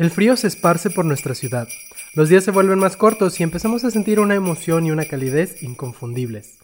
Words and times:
El 0.00 0.10
frío 0.10 0.34
se 0.34 0.46
esparce 0.46 0.88
por 0.88 1.04
nuestra 1.04 1.34
ciudad. 1.34 1.68
Los 2.14 2.30
días 2.30 2.42
se 2.42 2.52
vuelven 2.52 2.78
más 2.78 2.96
cortos 2.96 3.38
y 3.38 3.42
empezamos 3.42 3.84
a 3.84 3.90
sentir 3.90 4.18
una 4.18 4.34
emoción 4.34 4.86
y 4.86 4.90
una 4.90 5.04
calidez 5.04 5.62
inconfundibles. 5.62 6.58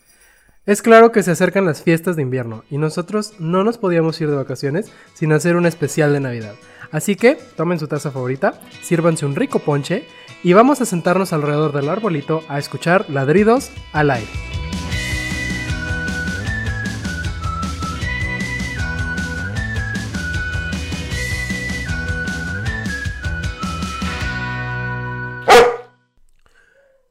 Es 0.65 0.81
claro 0.81 1.13
que 1.13 1.23
se 1.23 1.33
acercan 1.33 1.67
las 1.67 1.83
fiestas 1.83 2.17
de 2.17 2.23
invierno 2.23 2.65
y 2.71 2.79
nosotros 2.79 3.35
no 3.39 3.63
nos 3.63 3.77
podíamos 3.77 4.19
ir 4.23 4.31
de 4.31 4.37
vacaciones 4.37 4.91
sin 5.13 5.33
hacer 5.33 5.57
un 5.57 5.67
especial 5.67 6.15
de 6.15 6.21
Navidad. 6.21 6.55
Así 6.91 7.15
que 7.15 7.37
tomen 7.57 7.79
su 7.79 7.89
taza 7.89 8.11
favorita, 8.11 8.59
sírvanse 8.81 9.27
un 9.27 9.37
rico 9.37 9.59
ponche 9.59 10.07
y 10.43 10.55
vamos 10.55 10.81
a 10.81 10.87
sentarnos 10.87 11.35
alrededor 11.35 11.75
del 11.75 11.91
arbolito 11.91 12.43
a 12.49 12.59
escuchar 12.59 13.05
ladridos 13.11 13.71
al 13.93 14.13
aire. 14.13 14.56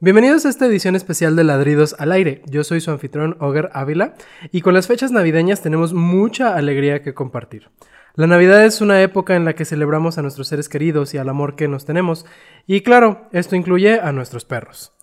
Bienvenidos 0.05 0.45
a 0.45 0.49
esta 0.49 0.67
edición 0.67 0.95
especial 0.95 1.35
de 1.35 1.43
Ladridos 1.43 1.95
al 1.97 2.11
Aire. 2.11 2.43
Yo 2.45 2.63
soy 2.63 2.79
su 2.79 2.91
anfitrión 2.91 3.37
Oger 3.39 3.71
Ávila 3.73 4.13
y 4.51 4.61
con 4.61 4.75
las 4.75 4.85
fechas 4.85 5.11
navideñas 5.11 5.63
tenemos 5.63 5.95
mucha 5.95 6.55
alegría 6.55 7.01
que 7.01 7.15
compartir. 7.15 7.71
La 8.13 8.27
Navidad 8.27 8.63
es 8.65 8.81
una 8.81 9.01
época 9.01 9.35
en 9.35 9.45
la 9.45 9.55
que 9.55 9.65
celebramos 9.65 10.19
a 10.19 10.21
nuestros 10.21 10.47
seres 10.47 10.69
queridos 10.69 11.15
y 11.15 11.17
al 11.17 11.27
amor 11.27 11.55
que 11.55 11.67
nos 11.67 11.85
tenemos, 11.85 12.27
y 12.67 12.81
claro, 12.81 13.27
esto 13.31 13.55
incluye 13.55 13.99
a 13.99 14.11
nuestros 14.11 14.45
perros. 14.45 14.93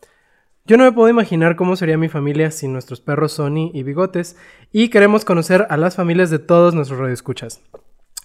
Yo 0.66 0.76
no 0.76 0.84
me 0.84 0.92
puedo 0.92 1.08
imaginar 1.08 1.56
cómo 1.56 1.74
sería 1.74 1.98
mi 1.98 2.08
familia 2.08 2.52
sin 2.52 2.72
nuestros 2.72 3.00
perros 3.00 3.32
Sony 3.32 3.72
y 3.74 3.82
Bigotes, 3.82 4.36
y 4.70 4.88
queremos 4.88 5.24
conocer 5.24 5.66
a 5.68 5.76
las 5.78 5.96
familias 5.96 6.30
de 6.30 6.38
todos 6.38 6.76
nuestros 6.76 7.00
radioescuchas. 7.00 7.60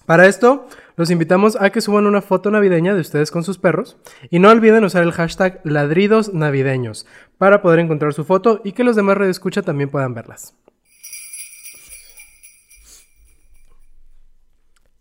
Para 0.07 0.25
esto, 0.25 0.67
los 0.95 1.11
invitamos 1.11 1.57
a 1.59 1.69
que 1.69 1.81
suban 1.81 2.07
una 2.07 2.21
foto 2.21 2.49
navideña 2.49 2.95
de 2.95 3.01
ustedes 3.01 3.29
con 3.29 3.43
sus 3.43 3.57
perros 3.57 3.97
y 4.29 4.39
no 4.39 4.49
olviden 4.49 4.85
usar 4.85 5.03
el 5.03 5.11
hashtag 5.11 5.59
ladridos 5.65 6.33
navideños 6.33 7.05
para 7.37 7.61
poder 7.61 7.79
encontrar 7.79 8.13
su 8.13 8.23
foto 8.23 8.61
y 8.63 8.71
que 8.71 8.85
los 8.85 8.95
demás 8.95 9.17
redes 9.17 9.31
escucha 9.31 9.63
también 9.63 9.89
puedan 9.89 10.13
verlas. 10.13 10.55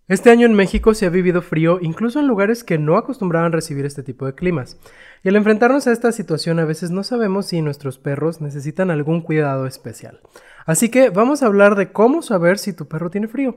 Este 0.08 0.30
año 0.30 0.44
en 0.44 0.54
México 0.54 0.92
se 0.92 1.06
ha 1.06 1.10
vivido 1.10 1.40
frío 1.40 1.78
incluso 1.80 2.18
en 2.18 2.26
lugares 2.26 2.64
que 2.64 2.76
no 2.76 2.96
acostumbraban 2.96 3.52
recibir 3.52 3.86
este 3.86 4.02
tipo 4.02 4.26
de 4.26 4.34
climas. 4.34 4.76
Y 5.22 5.28
al 5.28 5.36
enfrentarnos 5.36 5.86
a 5.86 5.92
esta 5.92 6.10
situación 6.10 6.58
a 6.58 6.64
veces 6.64 6.90
no 6.90 7.04
sabemos 7.04 7.46
si 7.46 7.62
nuestros 7.62 7.98
perros 7.98 8.40
necesitan 8.40 8.90
algún 8.90 9.20
cuidado 9.20 9.68
especial. 9.68 10.20
Así 10.64 10.88
que 10.88 11.10
vamos 11.10 11.44
a 11.44 11.46
hablar 11.46 11.76
de 11.76 11.92
cómo 11.92 12.22
saber 12.22 12.58
si 12.58 12.72
tu 12.72 12.88
perro 12.88 13.08
tiene 13.08 13.28
frío. 13.28 13.56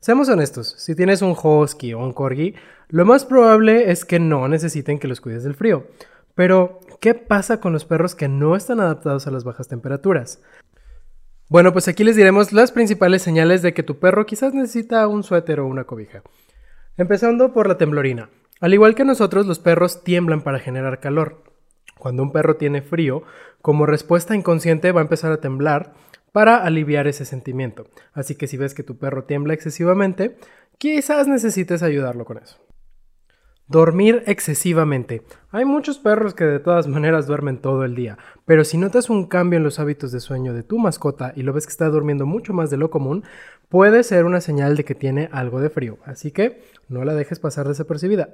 Seamos 0.00 0.28
honestos, 0.28 0.76
si 0.78 0.94
tienes 0.94 1.22
un 1.22 1.34
husky 1.40 1.92
o 1.92 1.98
un 1.98 2.12
corgi, 2.12 2.54
lo 2.88 3.04
más 3.04 3.24
probable 3.24 3.90
es 3.90 4.04
que 4.04 4.20
no 4.20 4.46
necesiten 4.46 5.00
que 5.00 5.08
los 5.08 5.20
cuides 5.20 5.42
del 5.42 5.56
frío. 5.56 5.88
Pero, 6.36 6.78
¿qué 7.00 7.14
pasa 7.14 7.58
con 7.60 7.72
los 7.72 7.84
perros 7.84 8.14
que 8.14 8.28
no 8.28 8.54
están 8.54 8.78
adaptados 8.78 9.26
a 9.26 9.32
las 9.32 9.42
bajas 9.42 9.66
temperaturas? 9.66 10.40
Bueno, 11.48 11.72
pues 11.72 11.88
aquí 11.88 12.04
les 12.04 12.14
diremos 12.14 12.52
las 12.52 12.70
principales 12.70 13.22
señales 13.22 13.60
de 13.60 13.74
que 13.74 13.82
tu 13.82 13.98
perro 13.98 14.24
quizás 14.24 14.54
necesita 14.54 15.08
un 15.08 15.24
suéter 15.24 15.58
o 15.58 15.66
una 15.66 15.82
cobija. 15.82 16.22
Empezando 16.96 17.52
por 17.52 17.66
la 17.66 17.76
temblorina. 17.76 18.30
Al 18.60 18.74
igual 18.74 18.94
que 18.94 19.04
nosotros, 19.04 19.46
los 19.46 19.58
perros 19.58 20.04
tiemblan 20.04 20.42
para 20.42 20.60
generar 20.60 21.00
calor. 21.00 21.42
Cuando 21.98 22.22
un 22.22 22.30
perro 22.30 22.54
tiene 22.54 22.82
frío, 22.82 23.24
como 23.62 23.84
respuesta 23.84 24.36
inconsciente 24.36 24.92
va 24.92 25.00
a 25.00 25.04
empezar 25.04 25.32
a 25.32 25.40
temblar 25.40 25.92
para 26.32 26.56
aliviar 26.56 27.06
ese 27.06 27.24
sentimiento. 27.24 27.86
Así 28.12 28.34
que 28.34 28.46
si 28.46 28.56
ves 28.56 28.74
que 28.74 28.82
tu 28.82 28.98
perro 28.98 29.24
tiembla 29.24 29.54
excesivamente, 29.54 30.36
quizás 30.78 31.28
necesites 31.28 31.82
ayudarlo 31.82 32.24
con 32.24 32.38
eso. 32.38 32.58
Dormir 33.70 34.22
excesivamente. 34.26 35.22
Hay 35.50 35.66
muchos 35.66 35.98
perros 35.98 36.32
que 36.32 36.44
de 36.44 36.58
todas 36.58 36.88
maneras 36.88 37.26
duermen 37.26 37.60
todo 37.60 37.84
el 37.84 37.94
día, 37.94 38.16
pero 38.46 38.64
si 38.64 38.78
notas 38.78 39.10
un 39.10 39.26
cambio 39.26 39.58
en 39.58 39.62
los 39.62 39.78
hábitos 39.78 40.10
de 40.10 40.20
sueño 40.20 40.54
de 40.54 40.62
tu 40.62 40.78
mascota 40.78 41.34
y 41.36 41.42
lo 41.42 41.52
ves 41.52 41.66
que 41.66 41.72
está 41.72 41.90
durmiendo 41.90 42.24
mucho 42.24 42.54
más 42.54 42.70
de 42.70 42.78
lo 42.78 42.88
común, 42.88 43.24
puede 43.68 44.04
ser 44.04 44.24
una 44.24 44.40
señal 44.40 44.74
de 44.74 44.84
que 44.84 44.94
tiene 44.94 45.28
algo 45.32 45.60
de 45.60 45.68
frío, 45.68 45.98
así 46.06 46.30
que 46.30 46.62
no 46.88 47.04
la 47.04 47.12
dejes 47.12 47.40
pasar 47.40 47.68
desapercibida. 47.68 48.30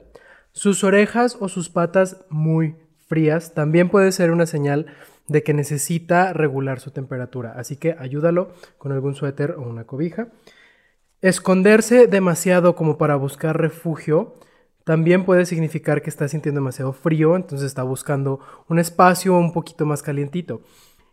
Sus 0.53 0.85
orejas 0.85 1.37
o 1.41 1.49
sus 1.49 1.69
patas 1.69 2.25
muy 2.29 2.77
frías 3.09 3.55
también 3.55 3.89
puede 3.89 4.13
ser 4.13 4.31
una 4.31 4.47
señal 4.47 4.87
de 5.29 5.43
que 5.43 5.55
necesita 5.55 6.33
regular 6.33 6.81
su 6.81 6.91
temperatura. 6.91 7.55
Así 7.57 7.77
que 7.77 7.97
ayúdalo 7.99 8.53
con 8.79 8.93
algún 8.93 9.15
suéter 9.15 9.53
o 9.53 9.63
una 9.63 9.85
cobija. 9.85 10.29
Esconderse 11.21 12.07
demasiado 12.07 12.75
como 12.75 12.99
para 12.99 13.17
buscar 13.17 13.59
refugio 13.61 14.35
también 14.85 15.25
puede 15.25 15.47
significar 15.47 16.03
que 16.03 16.11
está 16.11 16.29
sintiendo 16.29 16.61
demasiado 16.61 16.93
frío, 16.93 17.37
entonces 17.37 17.67
está 17.67 17.83
buscando 17.83 18.41
un 18.69 18.79
espacio 18.79 19.35
un 19.35 19.53
poquito 19.53 19.87
más 19.87 20.03
calientito. 20.03 20.61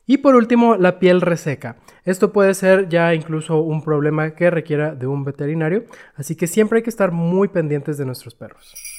Y 0.06 0.18
por 0.18 0.36
último, 0.36 0.76
la 0.76 1.00
piel 1.00 1.22
reseca. 1.22 1.78
Esto 2.04 2.34
puede 2.34 2.54
ser 2.54 2.90
ya 2.90 3.14
incluso 3.14 3.62
un 3.62 3.82
problema 3.82 4.32
que 4.36 4.50
requiera 4.50 4.94
de 4.94 5.08
un 5.08 5.24
veterinario, 5.24 5.86
así 6.16 6.36
que 6.36 6.48
siempre 6.48 6.80
hay 6.80 6.84
que 6.84 6.90
estar 6.90 7.14
muy 7.14 7.48
pendientes 7.48 7.98
de 7.98 8.06
nuestros 8.06 8.36
perros. 8.36 8.91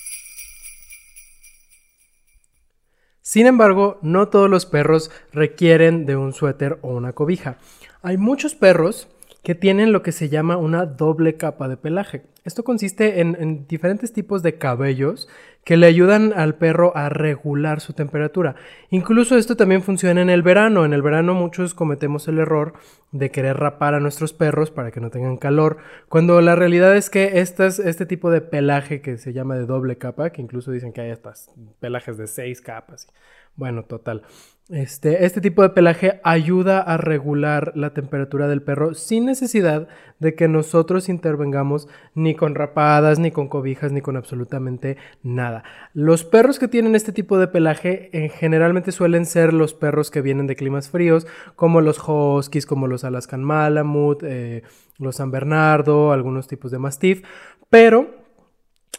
Sin 3.32 3.46
embargo, 3.46 3.98
no 4.02 4.28
todos 4.28 4.50
los 4.50 4.66
perros 4.66 5.10
requieren 5.32 6.04
de 6.04 6.16
un 6.16 6.34
suéter 6.34 6.78
o 6.82 6.88
una 6.90 7.14
cobija. 7.14 7.56
Hay 8.02 8.18
muchos 8.18 8.54
perros 8.54 9.08
que 9.42 9.54
tienen 9.54 9.90
lo 9.90 10.02
que 10.02 10.12
se 10.12 10.28
llama 10.28 10.58
una 10.58 10.84
doble 10.84 11.38
capa 11.38 11.66
de 11.66 11.78
pelaje. 11.78 12.24
Esto 12.44 12.62
consiste 12.62 13.22
en, 13.22 13.66
diferentes 13.66 14.12
tipos 14.12 14.42
de 14.42 14.58
cabellos 14.58 15.30
que 15.64 15.76
le 15.76 15.86
ayudan 15.86 16.32
al 16.34 16.56
perro 16.56 16.96
a 16.96 17.08
regular 17.08 17.80
su 17.80 17.92
temperatura. 17.92 18.56
Incluso 18.90 19.36
esto 19.36 19.56
también 19.56 19.82
funciona 19.82 20.20
en 20.20 20.30
el 20.30 20.42
verano. 20.42 20.84
En 20.84 20.92
el 20.92 21.02
verano 21.02 21.34
muchos 21.34 21.74
cometemos 21.74 22.26
el 22.28 22.38
error 22.38 22.74
de 23.12 23.30
querer 23.30 23.58
rapar 23.58 23.94
a 23.94 24.00
nuestros 24.00 24.32
perros 24.32 24.70
para 24.70 24.90
que 24.90 25.00
no 25.00 25.10
tengan 25.10 25.36
calor, 25.36 25.76
cuando 26.08 26.40
la 26.40 26.56
realidad 26.56 26.96
es 26.96 27.10
que 27.10 27.38
este 27.40 28.06
tipo 28.06 28.30
de 28.30 28.40
pelaje 28.40 29.02
que 29.02 29.18
se 29.18 29.32
llama 29.32 29.54
de 29.54 29.66
doble 29.66 29.98
capa, 29.98 30.30
que 30.30 30.40
incluso 30.40 30.72
dicen 30.72 30.92
que 30.92 31.02
hay 31.02 31.10
hasta 31.10 31.34
pelajes 31.78 32.16
de 32.16 32.26
seis 32.26 32.60
capas. 32.60 33.08
Bueno, 33.56 33.84
total. 33.84 34.22
Este, 34.68 35.26
este, 35.26 35.42
tipo 35.42 35.60
de 35.60 35.70
pelaje 35.70 36.20
ayuda 36.24 36.80
a 36.80 36.96
regular 36.96 37.72
la 37.74 37.92
temperatura 37.92 38.48
del 38.48 38.62
perro 38.62 38.94
sin 38.94 39.26
necesidad 39.26 39.88
de 40.18 40.34
que 40.34 40.48
nosotros 40.48 41.10
intervengamos 41.10 41.88
ni 42.14 42.34
con 42.34 42.54
rapadas, 42.54 43.18
ni 43.18 43.32
con 43.32 43.48
cobijas, 43.48 43.92
ni 43.92 44.00
con 44.00 44.16
absolutamente 44.16 44.96
nada. 45.22 45.64
Los 45.92 46.24
perros 46.24 46.58
que 46.58 46.68
tienen 46.68 46.94
este 46.94 47.12
tipo 47.12 47.38
de 47.38 47.48
pelaje 47.48 48.30
generalmente 48.38 48.92
suelen 48.92 49.26
ser 49.26 49.52
los 49.52 49.74
perros 49.74 50.10
que 50.10 50.22
vienen 50.22 50.46
de 50.46 50.56
climas 50.56 50.88
fríos, 50.88 51.26
como 51.54 51.82
los 51.82 52.00
huskies, 52.06 52.64
como 52.64 52.86
los 52.86 53.04
Alaskan 53.04 53.42
Malamute, 53.42 54.26
eh, 54.28 54.62
los 54.96 55.16
San 55.16 55.30
Bernardo, 55.30 56.12
algunos 56.12 56.46
tipos 56.46 56.70
de 56.70 56.78
Mastiff, 56.78 57.22
pero 57.68 58.22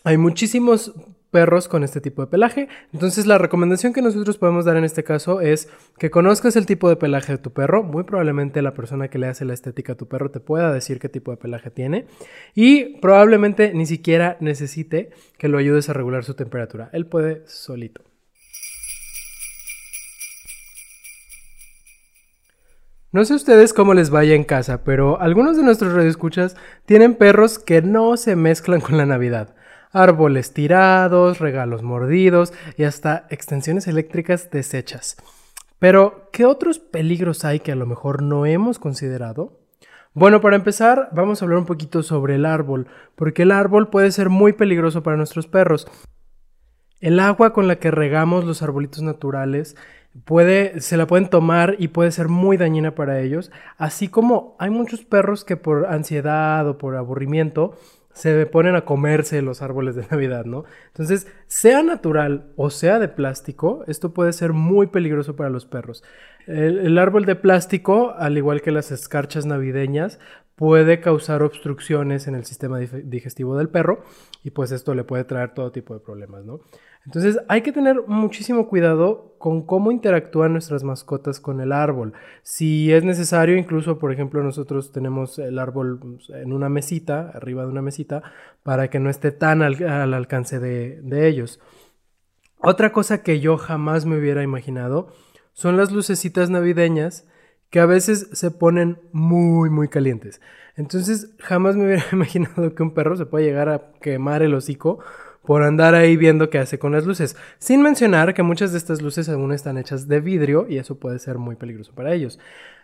hay 0.04 0.18
muchísimos 0.18 0.94
perros 1.34 1.68
con 1.68 1.84
este 1.84 2.00
tipo 2.00 2.22
de 2.22 2.28
pelaje. 2.28 2.70
Entonces 2.94 3.26
la 3.26 3.38
recomendación 3.38 3.92
que 3.92 4.04
nosotros 4.04 4.38
podemos 4.38 4.64
dar 4.64 4.78
en 4.78 4.86
este 4.86 5.04
caso 5.04 5.42
es 5.42 5.68
que 5.98 6.12
conozcas 6.12 6.56
el 6.56 6.68
tipo 6.68 6.88
de 6.88 6.96
pelaje 6.96 7.34
de 7.34 7.38
tu 7.40 7.52
perro. 7.52 7.84
Muy 7.84 8.04
probablemente 8.04 8.62
la 8.62 8.76
persona 8.76 9.10
que 9.10 9.18
le 9.18 9.28
hace 9.28 9.44
la 9.44 9.54
estética 9.54 9.94
a 9.94 9.98
tu 9.98 10.08
perro 10.08 10.30
te 10.30 10.40
pueda 10.40 10.72
decir 10.72 11.00
qué 11.00 11.10
tipo 11.10 11.32
de 11.32 11.38
pelaje 11.38 11.72
tiene. 11.72 12.06
Y 12.54 13.00
probablemente 13.00 13.74
ni 13.74 13.88
siquiera 13.88 14.38
necesite 14.40 15.10
que 15.38 15.50
lo 15.50 15.58
ayudes 15.58 15.90
a 15.90 15.94
regular 15.94 16.24
su 16.24 16.36
temperatura. 16.36 16.90
Él 16.94 17.08
puede 17.08 17.42
solito. 17.48 18.04
No 23.12 23.26
sé 23.26 23.34
ustedes 23.34 23.74
cómo 23.74 23.94
les 23.94 24.12
vaya 24.12 24.36
en 24.36 24.44
casa, 24.44 24.84
pero 24.84 25.20
algunos 25.20 25.58
de 25.58 25.64
nuestros 25.64 25.94
radioescuchas 25.94 26.56
tienen 26.86 27.16
perros 27.16 27.60
que 27.60 27.82
no 27.82 28.18
se 28.18 28.36
mezclan 28.36 28.82
con 28.82 28.98
la 28.98 29.06
Navidad 29.06 29.56
árboles 29.94 30.54
tirados, 30.54 31.40
regalos 31.40 31.84
mordidos 31.84 32.52
y 32.78 32.84
hasta 32.84 33.28
extensiones 33.30 33.88
eléctricas 33.88 34.50
deshechas. 34.52 35.16
Pero, 35.80 36.30
¿qué 36.32 36.46
otros 36.46 36.80
peligros 36.80 37.46
hay 37.46 37.60
que 37.60 37.72
a 37.72 37.76
lo 37.76 37.86
mejor 37.86 38.22
no 38.22 38.46
hemos 38.46 38.80
considerado? 38.80 39.60
Bueno, 40.14 40.42
para 40.42 40.56
empezar, 40.56 41.10
vamos 41.12 41.42
a 41.42 41.46
hablar 41.46 41.60
un 41.60 41.66
poquito 41.66 42.04
sobre 42.04 42.36
el 42.36 42.46
árbol, 42.46 42.88
porque 43.16 43.44
el 43.44 43.52
árbol 43.52 43.90
puede 43.90 44.12
ser 44.12 44.30
muy 44.30 44.54
peligroso 44.54 45.04
para 45.04 45.18
nuestros 45.18 45.48
perros. 45.48 45.88
El 47.00 47.20
agua 47.20 47.52
con 47.52 47.68
la 47.68 47.78
que 47.78 47.92
regamos 47.92 48.46
los 48.46 48.62
arbolitos 48.62 49.02
naturales 49.02 49.76
puede, 50.24 50.80
se 50.82 50.98
la 50.98 51.08
pueden 51.08 51.30
tomar 51.30 51.76
y 51.80 51.90
puede 51.90 52.12
ser 52.12 52.30
muy 52.30 52.58
dañina 52.58 52.96
para 52.96 53.20
ellos, 53.20 53.52
así 53.78 54.08
como 54.08 54.56
hay 54.60 54.70
muchos 54.70 55.04
perros 55.04 55.44
que 55.44 55.58
por 55.58 55.88
ansiedad 55.88 56.68
o 56.68 56.78
por 56.78 56.96
aburrimiento 56.96 57.76
se 58.14 58.46
ponen 58.46 58.76
a 58.76 58.86
comerse 58.86 59.42
los 59.42 59.62
árboles 59.62 59.96
de 59.96 60.06
Navidad, 60.12 60.46
¿no? 60.46 60.66
Entonces, 60.88 61.28
sea 61.48 61.84
natural 61.84 62.54
o 62.56 62.70
sea 62.70 63.00
de 63.00 63.08
plástico, 63.08 63.84
esto 63.88 64.14
puede 64.14 64.34
ser 64.34 64.54
muy 64.54 64.88
peligroso 64.88 65.36
para 65.36 65.50
los 65.50 65.66
perros. 65.66 66.04
El, 66.46 66.98
árbol 66.98 67.26
de 67.26 67.36
plástico, 67.36 68.14
al 68.18 68.38
igual 68.38 68.62
que 68.62 68.72
las 68.72 68.92
escarchas 68.92 69.46
navideñas, 69.46 70.20
puede 70.56 71.00
causar 71.00 71.42
obstrucciones 71.42 72.28
en 72.28 72.36
el 72.36 72.46
sistema 72.46 72.80
digestivo 72.80 73.58
del 73.58 73.70
perro 73.70 74.04
y 74.44 74.52
pues 74.52 74.72
esto 74.72 74.94
le 74.94 75.04
puede 75.04 75.24
traer 75.24 75.54
todo 75.54 75.72
tipo 75.72 75.94
de 75.94 76.00
problemas, 76.00 76.46
¿no? 76.46 76.60
Entonces 77.06 77.40
hay 77.50 77.62
que 77.62 77.72
tener 77.72 78.04
muchísimo 78.08 78.68
cuidado 78.68 79.36
con 79.38 79.66
cómo 79.66 79.92
interactúan 79.92 80.54
nuestras 80.54 80.84
mascotas 80.84 81.42
con 81.42 81.60
el 81.60 81.74
árbol. 81.74 82.14
Si 82.44 82.94
es 82.94 83.04
necesario, 83.04 83.58
incluso 83.58 84.00
por 84.00 84.14
ejemplo 84.14 84.42
nosotros 84.42 84.92
tenemos 84.94 85.38
el 85.38 85.60
árbol 85.60 86.00
pues, 86.00 86.30
en 86.30 86.54
una 86.54 86.70
mesita, 86.70 87.32
arriba 87.34 87.64
de 87.64 87.70
una 87.70 87.82
mesita, 87.82 88.24
para 88.64 88.90
que 88.90 89.00
no 89.00 89.10
esté 89.10 89.32
tan 89.32 89.62
al, 89.62 90.14
alcance 90.14 90.60
de, 90.60 91.02
de 91.02 91.28
ellos. 91.28 91.60
Otra 92.60 92.94
cosa 92.94 93.22
que 93.22 93.42
yo 93.42 93.58
jamás 93.58 94.06
me 94.06 94.18
hubiera 94.18 94.42
imaginado 94.42 95.10
son 95.52 95.76
las 95.76 95.92
lucecitas 95.92 96.50
navideñas 96.50 97.28
que 97.70 97.80
a 97.80 97.86
veces 97.86 98.30
se 98.32 98.52
ponen 98.52 99.00
muy, 99.12 99.70
muy 99.70 99.90
calientes. 99.90 100.40
Entonces, 100.76 101.32
jamás 101.40 101.76
me 101.76 101.86
hubiera 101.86 102.04
imaginado 102.14 102.74
que 102.74 102.84
un 102.84 102.94
perro 102.94 103.18
se 103.18 103.26
pueda 103.26 103.46
llegar 103.46 103.68
a 103.68 103.92
quemar 104.00 104.42
el 104.42 104.54
hocico 104.54 105.00
por 105.46 105.64
andar 105.64 105.96
ahí 105.96 106.18
viendo 106.18 106.50
qué 106.50 106.60
hace 106.60 106.80
con 106.80 106.92
las 106.94 107.06
luces. 107.06 107.36
Sin 107.58 107.82
mencionar 107.82 108.34
que 108.34 108.44
muchas 108.44 108.72
de 108.72 108.78
estas 108.78 109.02
luces 109.02 109.30
aún 109.30 109.52
están 109.52 109.78
hechas 109.78 110.08
de 110.08 110.20
vidrio 110.20 110.66
y 110.70 110.78
eso 110.78 110.96
puede 110.96 111.20
ser 111.20 111.38
muy 111.38 111.56
peligroso 111.56 111.94
para 111.94 112.14
ellos. 112.14 112.40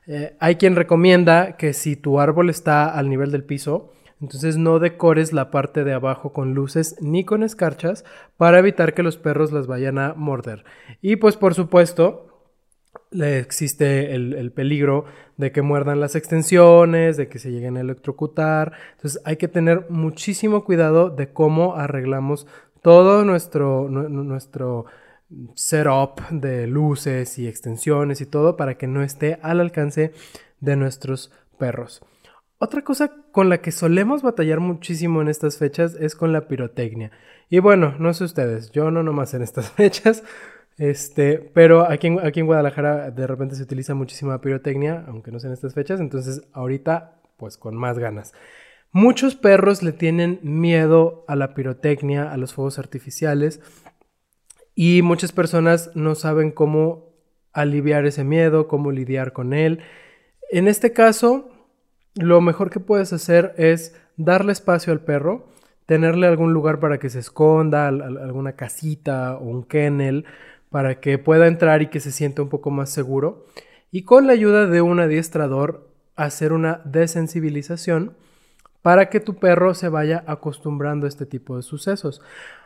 Eh, 0.08 0.36
hay 0.40 0.56
quien 0.56 0.76
recomienda 0.76 1.56
que 1.58 1.74
si 1.74 1.96
tu 1.96 2.20
árbol 2.20 2.50
está 2.50 2.90
al 2.90 3.10
nivel 3.10 3.32
del 3.32 3.44
piso, 3.44 3.94
entonces 4.22 4.58
no 4.58 4.80
decores 4.80 5.32
la 5.32 5.50
parte 5.50 5.84
de 5.84 5.94
abajo 5.94 6.34
con 6.34 6.54
luces 6.54 6.98
ni 7.00 7.24
con 7.24 7.44
escarchas 7.44 8.04
para 8.36 8.60
evitar 8.60 8.94
que 8.94 9.04
los 9.04 9.18
perros 9.18 9.52
las 9.52 9.68
vayan 9.68 9.98
a 9.98 10.14
morder. 10.14 10.66
Y 11.02 11.16
pues 11.16 11.38
por 11.38 11.54
supuesto, 11.54 12.29
existe 13.12 14.14
el, 14.14 14.52
peligro 14.52 15.06
de 15.38 15.52
que 15.52 15.62
muerdan 15.62 16.00
las 16.00 16.16
extensiones, 16.16 17.18
de 17.18 17.28
que 17.28 17.40
se 17.40 17.52
lleguen 17.52 17.78
a 17.78 17.82
electrocutar. 17.82 18.74
Entonces 18.96 19.22
hay 19.26 19.38
que 19.38 19.48
tener 19.48 19.86
muchísimo 19.90 20.64
cuidado 20.64 21.10
de 21.10 21.32
cómo 21.32 21.76
arreglamos 21.76 22.48
todo 22.82 23.26
nuestro, 23.26 23.90
nuestro 23.90 24.86
setup 25.56 26.22
de 26.30 26.68
luces 26.68 27.38
y 27.38 27.48
extensiones 27.48 28.22
y 28.22 28.26
todo 28.26 28.58
para 28.58 28.76
que 28.76 28.88
no 28.88 29.04
esté 29.04 29.40
al 29.42 29.60
alcance 29.60 30.12
de 30.60 30.76
nuestros 30.76 31.32
perros. 31.58 32.02
Otra 32.58 32.84
cosa 32.84 33.12
con 33.32 33.48
la 33.48 33.60
que 33.62 33.72
solemos 33.72 34.22
batallar 34.22 34.60
muchísimo 34.60 35.22
en 35.22 35.30
estas 35.30 35.58
fechas 35.58 35.96
es 35.96 36.16
con 36.16 36.34
la 36.34 36.48
pirotecnia. 36.48 37.12
Y 37.50 37.60
bueno, 37.60 37.96
no 38.00 38.14
sé 38.14 38.26
ustedes, 38.26 38.72
yo 38.72 38.92
no 38.92 39.02
nomás 39.02 39.34
en 39.34 39.42
estas 39.42 39.72
fechas, 39.78 40.24
este, 40.80 41.40
pero 41.54 41.88
aquí 41.88 42.08
en, 42.08 42.26
aquí 42.26 42.40
en 42.40 42.46
Guadalajara 42.46 43.12
de 43.12 43.28
repente 43.28 43.56
se 43.56 43.64
utiliza 43.64 43.94
muchísima 43.94 44.40
pirotecnia, 44.40 45.04
aunque 45.08 45.30
no 45.30 45.40
sean 45.40 45.52
estas 45.52 45.74
fechas, 45.74 46.00
entonces 46.00 46.42
ahorita 46.54 47.22
pues 47.38 47.58
con 47.58 47.76
más 47.76 48.00
ganas. 48.00 48.34
Muchos 48.92 49.36
perros 49.36 49.84
le 49.84 49.92
tienen 49.92 50.40
miedo 50.42 51.26
a 51.28 51.36
la 51.36 51.54
pirotecnia, 51.54 52.32
a 52.32 52.38
los 52.38 52.54
fuegos 52.54 52.80
artificiales, 52.80 53.62
y 54.74 55.02
muchas 55.02 55.34
personas 55.34 55.92
no 55.96 56.16
saben 56.16 56.52
cómo 56.52 57.10
aliviar 57.52 58.06
ese 58.06 58.24
miedo, 58.24 58.70
cómo 58.70 58.92
lidiar 58.92 59.34
con 59.34 59.52
él. 59.54 59.82
En 60.50 60.70
este 60.70 60.94
caso, 60.94 61.52
lo 62.16 62.40
mejor 62.40 62.70
que 62.70 62.80
puedes 62.80 63.12
hacer 63.12 63.54
es 63.58 64.00
darle 64.16 64.54
espacio 64.54 64.94
al 64.94 65.02
perro, 65.02 65.50
tenerle 65.86 66.28
algún 66.28 66.54
lugar 66.54 66.80
para 66.80 67.00
que 67.00 67.10
se 67.10 67.20
esconda, 67.20 67.90
alguna 67.90 68.54
casita 68.54 69.36
o 69.36 69.44
un 69.44 69.64
kennel, 69.66 70.26
para 70.70 71.00
que 71.00 71.18
pueda 71.18 71.48
entrar 71.48 71.82
y 71.82 71.88
que 71.88 72.00
se 72.00 72.12
sienta 72.12 72.42
un 72.42 72.50
poco 72.50 72.72
más 72.72 72.90
seguro. 72.90 73.46
Y 73.92 74.04
con 74.04 74.28
la 74.28 74.34
ayuda 74.34 74.68
de 74.68 74.82
un 74.82 75.00
adiestrador, 75.00 75.90
hacer 76.16 76.54
una 76.54 76.82
desensibilización 76.86 78.16
para 78.82 79.10
que 79.10 79.20
tu 79.20 79.36
perro 79.36 79.74
se 79.74 79.90
vaya 79.90 80.24
acostumbrando 80.28 81.06
a 81.06 81.10
este 81.10 81.26
tipo 81.26 81.58
de 81.58 81.64
sucesos. 81.64 82.22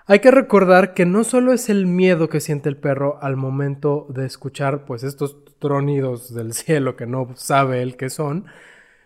Hay 0.06 0.20
que 0.20 0.32
recordar 0.32 0.94
que 0.94 1.06
no 1.06 1.24
solo 1.24 1.54
es 1.54 1.70
el 1.70 1.86
miedo 1.86 2.30
que 2.30 2.42
siente 2.42 2.70
el 2.70 2.78
perro 2.78 3.20
al 3.22 3.36
momento 3.36 4.06
de 4.10 4.26
escuchar 4.26 4.86
pues 4.86 5.04
estos 5.04 5.38
tronidos 5.60 6.34
del 6.34 6.54
cielo 6.54 6.96
que 6.96 7.08
no 7.08 7.30
sabe 7.36 7.82
el 7.82 7.96
que 7.96 8.10
son, 8.10 8.46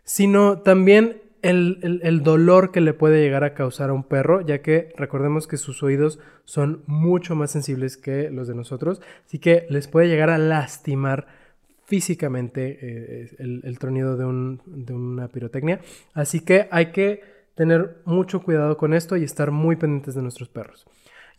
sino 0.03 0.59
también 0.59 1.21
el, 1.41 2.21
dolor 2.23 2.71
que 2.71 2.81
le 2.81 2.93
puede 2.93 3.21
llegar 3.21 3.43
a 3.43 3.53
causar 3.53 3.89
a 3.89 3.93
un 3.93 4.03
perro, 4.03 4.41
ya 4.41 4.61
que 4.61 4.93
recordemos 4.97 5.47
que 5.47 5.57
sus 5.57 5.83
oídos 5.83 6.19
son 6.45 6.83
mucho 6.87 7.35
más 7.35 7.51
sensibles 7.51 7.97
que 7.97 8.29
los 8.29 8.47
de 8.47 8.55
nosotros, 8.55 9.01
así 9.25 9.39
que 9.39 9.65
les 9.69 9.87
puede 9.87 10.07
llegar 10.07 10.29
a 10.29 10.37
lastimar 10.37 11.27
físicamente 11.85 12.79
eh, 12.81 13.35
el, 13.39 13.79
tronido 13.79 14.17
de, 14.17 14.57
de 14.65 14.93
una 14.93 15.27
pirotecnia. 15.29 15.79
Así 16.13 16.41
que 16.41 16.67
hay 16.71 16.91
que 16.91 17.21
tener 17.55 18.01
mucho 18.05 18.41
cuidado 18.41 18.77
con 18.77 18.93
esto 18.93 19.15
y 19.17 19.23
estar 19.23 19.51
muy 19.51 19.77
pendientes 19.77 20.15
de 20.15 20.21
nuestros 20.21 20.49
perros. 20.49 20.85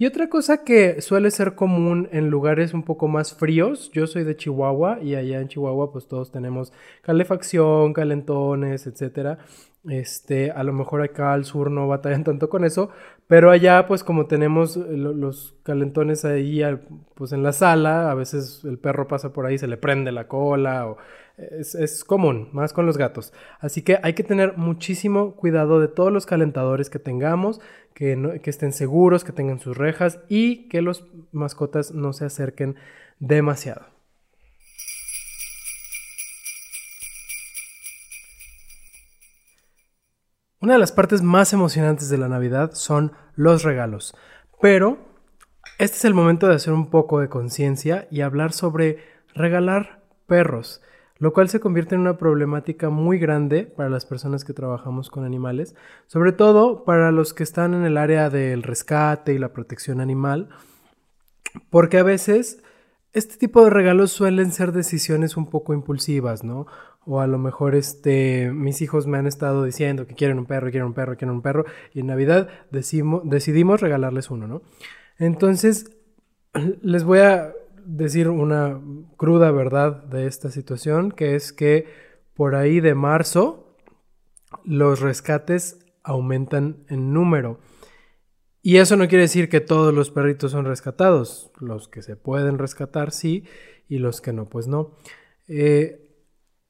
Y 0.00 0.06
otra 0.06 0.28
cosa 0.28 0.62
que 0.62 1.02
suele 1.02 1.32
ser 1.32 1.56
común 1.56 2.08
en 2.12 2.30
lugares 2.30 2.72
un 2.72 2.84
poco 2.84 3.08
más 3.08 3.34
fríos, 3.34 3.90
yo 3.92 4.06
soy 4.06 4.22
de 4.22 4.36
Chihuahua 4.36 5.00
y 5.02 5.16
allá 5.16 5.40
en 5.40 5.48
Chihuahua 5.48 5.90
pues 5.90 6.06
todos 6.06 6.30
tenemos 6.30 6.72
calefacción, 7.02 7.92
calentones, 7.92 8.86
etcétera. 8.86 9.38
Este, 9.88 10.50
a 10.50 10.62
lo 10.64 10.72
mejor 10.72 11.02
acá 11.02 11.32
al 11.32 11.44
sur 11.44 11.70
no 11.70 11.88
batallan 11.88 12.22
tanto 12.22 12.48
con 12.50 12.64
eso, 12.64 12.90
pero 13.26 13.50
allá 13.50 13.86
pues 13.86 14.04
como 14.04 14.26
tenemos 14.26 14.76
eh, 14.76 14.82
los 14.90 15.56
calentones 15.62 16.24
ahí 16.24 16.62
pues 17.14 17.32
en 17.32 17.42
la 17.42 17.52
sala, 17.52 18.10
a 18.10 18.14
veces 18.14 18.62
el 18.64 18.78
perro 18.78 19.08
pasa 19.08 19.32
por 19.32 19.46
ahí, 19.46 19.56
se 19.56 19.66
le 19.66 19.76
prende 19.78 20.12
la 20.12 20.28
cola 20.28 20.88
o 20.88 20.98
es, 21.38 22.04
común, 22.04 22.48
más 22.52 22.72
con 22.72 22.84
los 22.84 22.98
gatos. 22.98 23.32
Así 23.60 23.82
que 23.82 23.98
hay 24.02 24.14
que 24.14 24.24
tener 24.24 24.56
muchísimo 24.56 25.36
cuidado 25.36 25.80
de 25.80 25.88
todos 25.88 26.12
los 26.12 26.26
calentadores 26.26 26.90
que 26.90 26.98
tengamos, 26.98 27.60
que, 27.94 28.40
que 28.42 28.50
estén 28.50 28.72
seguros, 28.72 29.24
que 29.24 29.32
tengan 29.32 29.60
sus 29.60 29.76
rejas 29.76 30.20
y 30.28 30.68
que 30.68 30.82
los 30.82 31.06
mascotas 31.32 31.92
no 31.92 32.12
se 32.12 32.24
acerquen 32.24 32.76
demasiado. 33.20 33.97
Una 40.60 40.72
de 40.72 40.80
las 40.80 40.90
partes 40.90 41.22
más 41.22 41.52
emocionantes 41.52 42.08
de 42.08 42.18
la 42.18 42.28
Navidad 42.28 42.72
son 42.72 43.12
los 43.36 43.62
regalos, 43.62 44.16
pero 44.60 44.98
este 45.78 45.98
es 45.98 46.04
el 46.04 46.14
momento 46.14 46.48
de 46.48 46.56
hacer 46.56 46.72
un 46.72 46.90
poco 46.90 47.20
de 47.20 47.28
conciencia 47.28 48.08
y 48.10 48.22
hablar 48.22 48.52
sobre 48.52 48.98
regalar 49.34 50.02
perros, 50.26 50.82
lo 51.18 51.32
cual 51.32 51.48
se 51.48 51.60
convierte 51.60 51.94
en 51.94 52.00
una 52.00 52.18
problemática 52.18 52.90
muy 52.90 53.20
grande 53.20 53.66
para 53.66 53.88
las 53.88 54.04
personas 54.04 54.44
que 54.44 54.52
trabajamos 54.52 55.10
con 55.10 55.24
animales, 55.24 55.76
sobre 56.08 56.32
todo 56.32 56.84
para 56.84 57.12
los 57.12 57.34
que 57.34 57.44
están 57.44 57.72
en 57.72 57.84
el 57.84 57.96
área 57.96 58.28
del 58.28 58.64
rescate 58.64 59.34
y 59.34 59.38
la 59.38 59.52
protección 59.52 60.00
animal, 60.00 60.48
porque 61.70 61.98
a 61.98 62.02
veces 62.02 62.64
este 63.12 63.36
tipo 63.36 63.62
de 63.62 63.70
regalos 63.70 64.10
suelen 64.10 64.50
ser 64.50 64.72
decisiones 64.72 65.36
un 65.36 65.50
poco 65.50 65.72
impulsivas, 65.72 66.42
¿no? 66.42 66.66
O 67.10 67.20
a 67.20 67.26
lo 67.26 67.38
mejor 67.38 67.74
este, 67.74 68.50
mis 68.52 68.82
hijos 68.82 69.06
me 69.06 69.16
han 69.16 69.26
estado 69.26 69.64
diciendo 69.64 70.06
que 70.06 70.14
quieren 70.14 70.38
un 70.38 70.44
perro, 70.44 70.70
quieren 70.70 70.88
un 70.88 70.94
perro, 70.94 71.16
quieren 71.16 71.34
un 71.34 71.42
perro, 71.42 71.64
y 71.94 72.00
en 72.00 72.06
Navidad 72.06 72.48
decidimos 72.70 73.80
regalarles 73.80 74.30
uno, 74.30 74.46
¿no? 74.46 74.62
Entonces, 75.18 75.96
les 76.82 77.04
voy 77.04 77.20
a 77.20 77.54
decir 77.86 78.28
una 78.28 78.78
cruda 79.16 79.50
verdad 79.50 80.04
de 80.04 80.26
esta 80.26 80.50
situación, 80.50 81.10
que 81.10 81.34
es 81.34 81.54
que 81.54 81.86
por 82.34 82.54
ahí 82.54 82.80
de 82.80 82.94
marzo 82.94 83.74
los 84.64 85.00
rescates 85.00 85.78
aumentan 86.02 86.84
en 86.88 87.14
número. 87.14 87.58
Y 88.62 88.76
eso 88.76 88.96
no 88.96 89.08
quiere 89.08 89.22
decir 89.22 89.48
que 89.48 89.60
todos 89.60 89.94
los 89.94 90.10
perritos 90.10 90.52
son 90.52 90.66
rescatados. 90.66 91.50
Los 91.58 91.88
que 91.88 92.02
se 92.02 92.16
pueden 92.16 92.58
rescatar 92.58 93.12
sí 93.12 93.44
y 93.88 93.98
los 93.98 94.20
que 94.20 94.32
no, 94.32 94.48
pues 94.48 94.68
no. 94.68 94.96
Eh, 95.46 96.07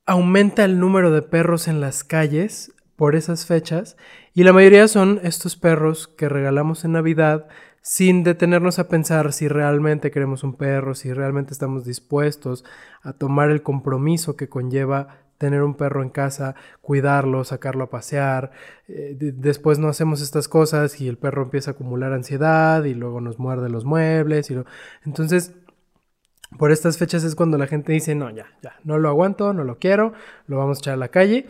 aumenta 0.08 0.64
el 0.64 0.80
número 0.80 1.10
de 1.10 1.20
perros 1.20 1.68
en 1.68 1.82
las 1.82 2.02
calles 2.02 2.72
por 2.96 3.14
esas 3.14 3.44
fechas 3.44 3.98
y 4.32 4.42
la 4.42 4.54
mayoría 4.54 4.88
son 4.88 5.20
estos 5.22 5.56
perros 5.56 6.08
que 6.08 6.30
regalamos 6.30 6.86
en 6.86 6.92
Navidad 6.92 7.46
sin 7.82 8.24
detenernos 8.24 8.78
a 8.78 8.88
pensar 8.88 9.34
si 9.34 9.48
realmente 9.48 10.10
queremos 10.10 10.44
un 10.44 10.54
perro, 10.56 10.94
si 10.94 11.12
realmente 11.12 11.52
estamos 11.52 11.84
dispuestos 11.84 12.64
a 13.02 13.12
tomar 13.12 13.50
el 13.50 13.62
compromiso 13.62 14.34
que 14.34 14.48
conlleva 14.48 15.18
tener 15.36 15.62
un 15.62 15.74
perro 15.74 16.02
en 16.02 16.08
casa, 16.08 16.54
cuidarlo, 16.80 17.44
sacarlo 17.44 17.84
a 17.84 17.90
pasear. 17.90 18.50
Eh, 18.88 19.14
después 19.18 19.78
no 19.78 19.88
hacemos 19.88 20.22
estas 20.22 20.48
cosas 20.48 21.02
y 21.02 21.08
el 21.08 21.18
perro 21.18 21.42
empieza 21.42 21.72
a 21.72 21.74
acumular 21.74 22.14
ansiedad 22.14 22.82
y 22.84 22.94
luego 22.94 23.20
nos 23.20 23.38
muerde 23.38 23.68
los 23.68 23.84
muebles. 23.84 24.50
Y 24.50 24.56
Entonces, 25.04 25.54
por 26.56 26.72
estas 26.72 26.96
fechas 26.96 27.24
es 27.24 27.34
cuando 27.34 27.58
la 27.58 27.66
gente 27.66 27.92
dice, 27.92 28.14
no, 28.14 28.30
ya, 28.30 28.46
ya, 28.62 28.76
no 28.84 28.98
lo 28.98 29.08
aguanto, 29.08 29.52
no 29.52 29.64
lo 29.64 29.78
quiero, 29.78 30.12
lo 30.46 30.56
vamos 30.56 30.78
a 30.78 30.80
echar 30.80 30.94
a 30.94 30.98
la 30.98 31.08
calle. 31.08 31.46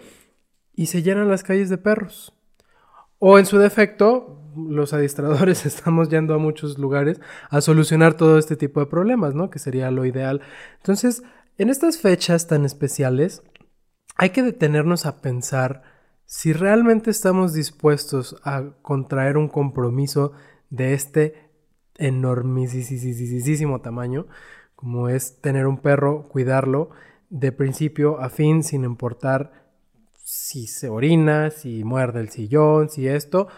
Y 0.74 0.86
se 0.86 1.02
llenan 1.02 1.28
las 1.28 1.42
calles 1.42 1.68
de 1.70 1.78
perros. 1.78 2.32
O 3.18 3.38
en 3.38 3.46
su 3.46 3.58
defecto, 3.58 4.42
los 4.56 4.92
adiestradores 4.92 5.66
estamos 5.66 6.08
yendo 6.08 6.34
a 6.34 6.38
muchos 6.38 6.78
lugares 6.78 7.20
a 7.50 7.60
solucionar 7.60 8.14
todo 8.14 8.38
este 8.38 8.56
tipo 8.56 8.80
de 8.80 8.86
problemas, 8.86 9.34
¿no? 9.34 9.50
Que 9.50 9.58
sería 9.58 9.90
lo 9.90 10.04
ideal. 10.04 10.40
Entonces, 10.78 11.22
en 11.58 11.70
estas 11.70 11.98
fechas 11.98 12.46
tan 12.46 12.64
especiales, 12.64 13.42
hay 14.16 14.30
que 14.30 14.42
detenernos 14.42 15.06
a 15.06 15.20
pensar 15.20 15.82
si 16.24 16.52
realmente 16.52 17.10
estamos 17.10 17.54
dispuestos 17.54 18.36
a 18.44 18.74
contraer 18.82 19.36
un 19.36 19.48
compromiso 19.48 20.32
de 20.70 20.92
este 20.92 21.50
enormísimo 21.96 23.80
tamaño, 23.80 24.26
como 24.78 25.08
es 25.08 25.40
tener 25.40 25.66
un 25.66 25.78
perro, 25.78 26.28
cuidarlo 26.28 26.90
de 27.30 27.50
principio 27.50 28.20
a 28.20 28.28
fin, 28.28 28.62
sin 28.62 28.84
importar 28.84 29.66
si 30.22 30.68
se 30.68 30.88
orina, 30.88 31.50
si 31.50 31.82
muerde 31.82 32.20
el 32.20 32.28
sillón, 32.28 32.88
si 32.88 33.08
esto, 33.08 33.48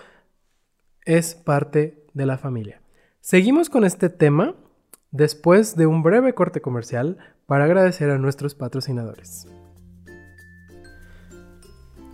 es 1.04 1.34
parte 1.34 2.06
de 2.14 2.24
la 2.24 2.38
familia. 2.38 2.80
Seguimos 3.20 3.68
con 3.68 3.84
este 3.84 4.08
tema 4.08 4.54
después 5.10 5.76
de 5.76 5.84
un 5.84 6.02
breve 6.02 6.32
corte 6.32 6.62
comercial 6.62 7.18
para 7.44 7.64
agradecer 7.64 8.08
a 8.08 8.16
nuestros 8.16 8.54
patrocinadores. 8.54 9.46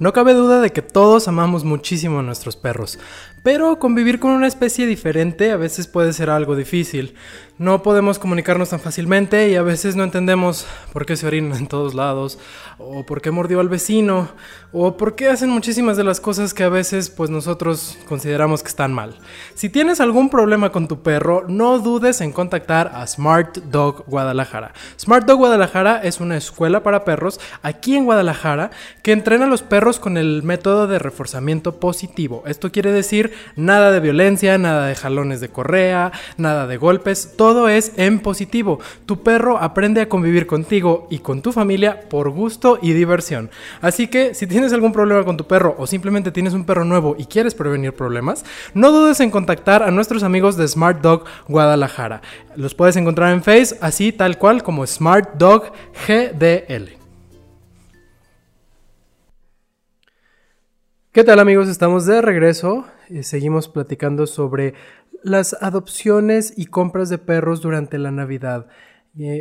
No 0.01 0.13
cabe 0.13 0.35
duda 0.35 0.61
de 0.61 0.73
que 0.73 0.83
todos 0.83 1.29
amamos 1.29 1.63
muchísimo 1.63 2.19
a 2.19 2.23
nuestros 2.23 2.57
perros, 2.57 2.99
pero 3.47 3.79
convivir 3.79 4.19
con 4.19 4.33
una 4.33 4.49
especie 4.49 4.89
diferente 4.89 5.53
a 5.53 5.57
veces 5.57 5.87
puede 5.87 6.13
ser 6.13 6.31
algo 6.31 6.57
difícil. 6.57 7.15
No 7.59 7.83
podemos 7.83 8.19
comunicarnos 8.19 8.71
tan 8.71 8.81
fácilmente 8.81 9.49
y 9.49 9.55
a 9.55 9.63
veces 9.63 9.95
no 9.95 10.03
entendemos 10.03 10.67
por 10.93 11.07
qué 11.07 11.17
se 11.17 11.27
orinan 11.27 11.57
en 11.57 11.69
todos 11.69 11.95
lados, 11.95 12.39
o 12.77 13.07
por 13.07 13.23
qué 13.23 13.31
mordió 13.31 13.61
al 13.61 13.71
vecino, 13.71 14.29
o 14.73 14.99
por 14.99 15.15
qué 15.15 15.29
hacen 15.29 15.49
muchísimas 15.49 15.97
de 15.97 16.05
las 16.05 16.21
cosas 16.21 16.53
que 16.53 16.65
a 16.65 16.69
veces 16.69 17.09
pues 17.09 17.31
nosotros 17.31 17.97
consideramos 18.07 18.63
que 18.63 18.69
están 18.69 18.93
mal. 18.93 19.17
Si 19.55 19.71
tienes 19.71 20.01
algún 20.01 20.29
problema 20.29 20.71
con 20.71 20.87
tu 20.87 21.03
perro, 21.03 21.47
no 21.49 21.79
dudes 21.79 22.21
en 22.21 22.33
contactar 22.33 22.91
a 22.95 23.07
Smart 23.07 23.57
Dog 23.71 24.05
Guadalajara. 24.07 24.75
Smart 25.01 25.25
Dog 25.25 25.39
Guadalajara 25.39 26.03
es 26.03 26.21
una 26.21 26.37
escuela 26.37 26.83
para 26.83 27.05
perros 27.05 27.41
aquí 27.63 27.97
en 27.97 28.05
Guadalajara 28.05 28.71
que 29.03 29.13
entrena 29.13 29.47
a 29.47 29.49
los 29.49 29.63
perros 29.63 29.99
con 29.99 30.19
el 30.19 30.43
método 30.43 30.89
de 30.89 30.99
reforzamiento 30.99 31.81
positivo. 31.81 32.43
Esto 32.47 32.71
quiere 32.71 32.93
decir 32.93 33.33
nada 33.57 33.93
de 33.93 34.01
violencia, 34.01 34.59
nada 34.59 34.87
de 34.87 34.95
jalones 34.95 35.41
de 35.41 35.49
correa, 35.49 36.13
nada 36.37 36.67
de 36.67 36.77
golpes, 36.77 37.35
todo 37.37 37.69
es 37.69 37.93
en 37.97 38.21
positivo. 38.21 38.79
Tu 39.07 39.23
perro 39.23 39.59
aprende 39.59 40.01
a 40.01 40.09
convivir 40.09 40.47
contigo 40.47 41.07
y 41.11 41.19
con 41.19 41.43
tu 41.43 41.53
familia 41.53 42.09
por 42.09 42.31
gusto 42.31 42.79
y 42.83 42.93
diversión. 42.93 43.51
Así 43.81 44.09
que 44.09 44.35
si 44.35 44.47
tienes 44.47 44.73
algún 44.73 44.93
problema 44.93 45.25
con 45.25 45.37
tu 45.37 45.47
perro 45.47 45.75
o 45.79 45.87
simplemente 45.87 46.33
tienes 46.33 46.55
un 46.55 46.65
perro 46.65 46.85
nuevo 46.85 47.17
y 47.19 47.27
quieres 47.27 47.55
prevenir 47.55 47.93
problemas, 47.93 48.45
no 48.75 48.93
dudes 48.93 49.21
en 49.21 49.31
contactar 49.31 49.83
a 49.83 49.91
nuestros 49.91 50.23
amigos 50.23 50.57
de 50.57 50.69
Smart 50.69 51.01
Dog 51.01 51.25
Guadalajara. 51.49 52.23
Los 52.57 52.75
puedes 52.75 52.97
encontrar 52.97 53.33
en 53.33 53.43
Face, 53.43 53.77
así 53.81 54.13
tal 54.13 54.39
cual 54.39 54.63
como 54.63 54.87
Smart 54.87 55.35
Dog 55.35 55.73
GDL. 56.07 56.97
¿Qué 61.13 61.25
tal 61.25 61.41
amigos? 61.41 61.69
Estamos 61.69 62.05
de 62.05 62.21
regreso. 62.21 62.85
Y 63.11 63.23
seguimos 63.23 63.69
platicando 63.69 64.27
sobre 64.27 64.75
las 65.23 65.57
adopciones 65.61 66.53
y 66.57 66.67
compras 66.67 67.09
de 67.09 67.19
perros 67.19 67.61
durante 67.61 67.99
la 67.99 68.11
Navidad. 68.11 68.67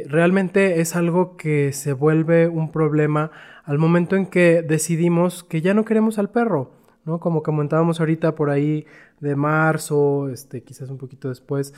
realmente 0.08 0.80
es 0.80 0.96
algo 0.96 1.36
que 1.36 1.74
se 1.74 1.94
vuelve 1.94 2.48
un 2.48 2.72
problema 2.72 3.32
al 3.66 3.78
momento 3.78 4.16
en 4.16 4.28
que 4.28 4.62
decidimos 4.62 5.44
que 5.44 5.62
ya 5.62 5.74
no 5.74 5.86
queremos 5.86 6.18
al 6.18 6.30
perro, 6.30 6.72
¿no? 7.04 7.20
Como 7.20 7.44
comentábamos 7.44 8.00
ahorita 8.00 8.36
por 8.36 8.50
ahí 8.50 8.86
de 9.20 9.36
marzo, 9.36 10.30
este, 10.30 10.64
quizás 10.64 10.90
un 10.90 10.98
poquito 10.98 11.30
después, 11.30 11.74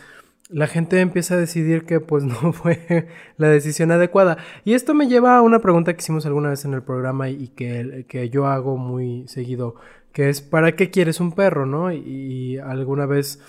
la 0.50 0.68
gente 0.68 1.00
empieza 1.02 1.36
a 1.36 1.38
decidir 1.38 1.86
que 1.86 2.00
pues 2.00 2.24
no 2.44 2.54
fue 2.54 3.08
la 3.38 3.50
decisión 3.50 3.92
adecuada. 3.92 4.38
Y 4.64 4.74
esto 4.74 4.94
me 4.94 5.08
lleva 5.08 5.38
a 5.38 5.42
una 5.42 5.60
pregunta 5.60 5.94
que 5.94 6.02
hicimos 6.02 6.26
alguna 6.26 6.50
vez 6.50 6.66
en 6.66 6.74
el 6.74 6.84
programa 6.84 7.30
y 7.30 7.50
que, 7.50 8.06
que 8.08 8.30
yo 8.30 8.48
hago 8.48 8.78
muy 8.78 9.28
seguido, 9.28 9.76
que 10.14 10.30
es 10.30 10.42
¿para 10.42 10.76
qué 10.76 10.90
quieres 10.90 11.20
un 11.20 11.32
perro? 11.32 11.66
¿no? 11.66 11.92
y 11.92 12.58
alguna 12.58 13.06
vez 13.06 13.40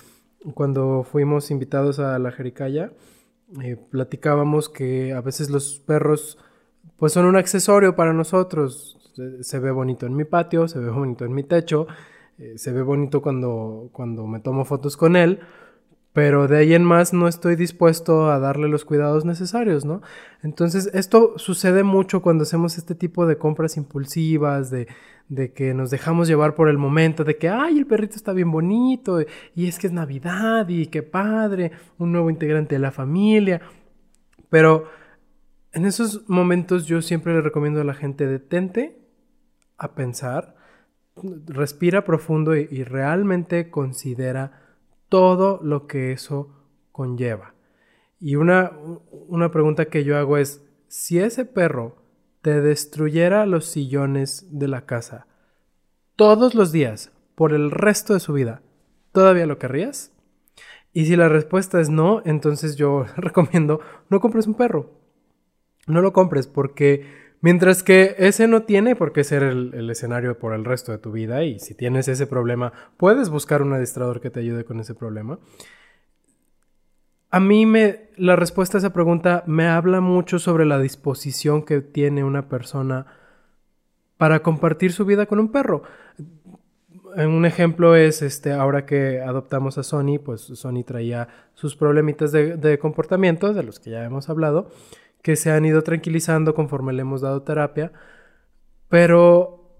cuando 0.53 1.03
fuimos 1.03 1.51
invitados 1.51 1.99
a 1.99 2.17
la 2.19 2.31
Jericaya, 2.31 2.91
eh, 3.63 3.77
platicábamos 3.89 4.69
que 4.69 5.13
a 5.13 5.21
veces 5.21 5.49
los 5.49 5.79
perros 5.79 6.37
pues 6.97 7.13
son 7.13 7.25
un 7.25 7.35
accesorio 7.35 7.95
para 7.95 8.13
nosotros. 8.13 8.95
Se, 9.41 9.59
ve 9.59 9.71
bonito 9.71 10.05
en 10.05 10.15
mi 10.15 10.23
patio, 10.23 10.67
se 10.67 10.79
ve 10.79 10.89
bonito 10.91 11.25
en 11.25 11.33
mi 11.33 11.43
techo, 11.43 11.87
eh, 12.37 12.57
se 12.57 12.71
ve 12.71 12.81
bonito 12.81 13.21
cuando, 13.21 13.89
cuando 13.91 14.27
me 14.27 14.39
tomo 14.39 14.63
fotos 14.63 14.95
con 14.95 15.15
él, 15.15 15.39
pero 16.13 16.47
de 16.47 16.57
ahí 16.57 16.73
en 16.73 16.83
más 16.83 17.13
no 17.13 17.27
estoy 17.27 17.55
dispuesto 17.55 18.31
a 18.31 18.39
darle 18.39 18.67
los 18.67 18.85
cuidados 18.85 19.25
necesarios, 19.25 19.85
¿no? 19.85 20.01
Entonces 20.41 20.89
esto 20.93 21.33
sucede 21.37 21.83
mucho 21.83 22.21
cuando 22.21 22.43
hacemos 22.43 22.77
este 22.77 22.95
tipo 22.95 23.25
de 23.25 23.37
compras 23.37 23.77
impulsivas, 23.77 24.71
de, 24.71 24.87
de 25.29 25.53
que 25.53 25.73
nos 25.73 25.91
dejamos 25.91 26.27
llevar 26.27 26.55
por 26.55 26.69
el 26.69 26.77
momento, 26.77 27.23
de 27.23 27.37
que, 27.37 27.49
ay, 27.49 27.77
el 27.77 27.85
perrito 27.85 28.15
está 28.15 28.33
bien 28.33 28.51
bonito, 28.51 29.19
y 29.55 29.67
es 29.67 29.77
que 29.77 29.87
es 29.87 29.93
Navidad, 29.93 30.67
y 30.67 30.87
qué 30.87 31.03
padre, 31.03 31.71
un 31.97 32.11
nuevo 32.11 32.29
integrante 32.29 32.75
de 32.75 32.79
la 32.79 32.91
familia. 32.91 33.61
Pero 34.49 34.85
en 35.71 35.85
esos 35.85 36.27
momentos 36.27 36.85
yo 36.85 37.01
siempre 37.01 37.33
le 37.33 37.41
recomiendo 37.41 37.81
a 37.81 37.83
la 37.83 37.93
gente, 37.93 38.25
detente 38.25 38.97
a 39.77 39.93
pensar, 39.93 40.55
respira 41.45 42.03
profundo 42.03 42.55
y, 42.55 42.83
realmente 42.83 43.69
considera 43.69 44.68
todo 45.09 45.59
lo 45.61 45.87
que 45.87 46.11
eso 46.11 46.49
conlleva. 46.91 47.53
Y 48.19 48.35
una, 48.35 48.71
una 49.27 49.51
pregunta 49.51 49.85
que 49.85 50.03
yo 50.03 50.17
hago 50.17 50.37
es, 50.37 50.63
si 50.87 51.19
ese 51.19 51.45
perro 51.45 51.95
te 52.41 52.61
destruyera 52.61 53.45
los 53.45 53.65
sillones 53.65 54.47
de 54.51 54.67
la 54.67 54.85
casa 54.85 55.27
todos 56.15 56.55
los 56.55 56.71
días 56.71 57.11
por 57.35 57.53
el 57.53 57.71
resto 57.71 58.13
de 58.13 58.19
su 58.19 58.33
vida, 58.33 58.61
¿todavía 59.11 59.45
lo 59.45 59.57
querrías? 59.57 60.11
Y 60.91 61.05
si 61.05 61.15
la 61.15 61.29
respuesta 61.29 61.79
es 61.79 61.89
no, 61.89 62.21
entonces 62.25 62.75
yo 62.75 63.05
recomiendo 63.15 63.79
no 64.09 64.19
compres 64.19 64.47
un 64.47 64.55
perro. 64.55 64.99
No 65.87 66.01
lo 66.01 66.13
compres 66.13 66.47
porque 66.47 67.05
mientras 67.41 67.83
que 67.83 68.15
ese 68.17 68.47
no 68.47 68.63
tiene 68.63 68.95
por 68.95 69.13
qué 69.13 69.23
ser 69.23 69.43
el, 69.43 69.89
escenario 69.89 70.37
por 70.37 70.53
el 70.53 70.65
resto 70.65 70.91
de 70.91 70.97
tu 70.97 71.11
vida 71.11 71.43
y 71.43 71.59
si 71.59 71.73
tienes 71.73 72.07
ese 72.07 72.27
problema 72.27 72.73
puedes 72.97 73.29
buscar 73.29 73.61
un 73.61 73.73
adiestrador 73.73 74.21
que 74.21 74.29
te 74.29 74.39
ayude 74.39 74.65
con 74.65 74.79
ese 74.79 74.95
problema. 74.95 75.39
A 77.31 77.39
mí 77.39 77.65
me, 77.65 78.09
la 78.17 78.35
respuesta 78.35 78.77
a 78.77 78.79
esa 78.79 78.91
pregunta 78.91 79.43
me 79.45 79.67
habla 79.67 80.01
mucho 80.01 80.39
sobre 80.39 80.65
la 80.65 80.79
disposición 80.79 81.63
que 81.63 81.81
tiene 81.81 82.23
una 82.23 82.49
persona 82.49 83.05
para 84.17 84.41
compartir 84.41 84.91
su 84.91 85.05
vida 85.05 85.27
con 85.27 85.39
un 85.39 85.51
perro. 85.51 85.83
Un 87.15 87.45
ejemplo 87.45 87.95
es, 87.95 88.21
este, 88.21 88.51
ahora 88.51 88.85
que 88.85 89.21
adoptamos 89.21 89.77
a 89.77 89.83
Sony, 89.83 90.19
pues 90.23 90.41
Sony 90.41 90.83
traía 90.85 91.27
sus 91.53 91.75
problemitas 91.75 92.31
de 92.31 92.79
comportamiento, 92.79 93.53
de 93.53 93.63
los 93.63 93.79
que 93.79 93.91
ya 93.91 94.03
hemos 94.03 94.29
hablado, 94.29 94.69
que 95.21 95.35
se 95.35 95.51
han 95.51 95.65
ido 95.65 95.81
tranquilizando 95.83 96.53
conforme 96.53 96.93
le 96.93 97.01
hemos 97.01 97.21
dado 97.21 97.43
terapia, 97.43 97.91
pero 98.87 99.75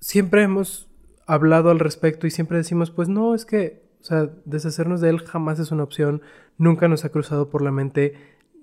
siempre 0.00 0.42
hemos 0.42 0.88
hablado 1.26 1.70
al 1.70 1.78
respecto 1.78 2.26
y 2.26 2.30
siempre 2.30 2.58
decimos, 2.58 2.90
pues 2.90 3.08
no, 3.08 3.34
es 3.34 3.46
que 3.46 3.84
o 4.04 4.04
sea, 4.04 4.28
deshacernos 4.44 5.00
de 5.00 5.08
él 5.08 5.20
jamás 5.20 5.58
es 5.58 5.72
una 5.72 5.82
opción, 5.82 6.20
nunca 6.58 6.88
nos 6.88 7.06
ha 7.06 7.08
cruzado 7.08 7.48
por 7.48 7.62
la 7.62 7.70
mente, 7.70 8.14